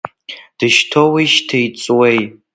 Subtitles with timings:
[0.57, 2.21] Дышьҭоуижьҭеи иҵуеи?